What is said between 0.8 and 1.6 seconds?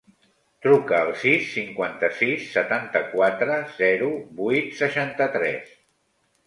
al sis,